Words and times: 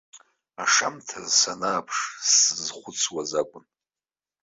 Ашамҭаз, 0.63 1.29
санааԥш, 1.39 1.97
сзызхәыцуаз 2.29 3.31
акәын. 3.41 3.65